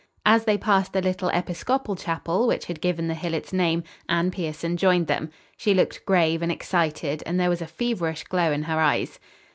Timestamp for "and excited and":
6.41-7.39